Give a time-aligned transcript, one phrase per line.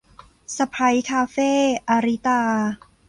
[0.57, 1.51] สะใภ้คาเฟ่-
[1.89, 2.41] อาริตา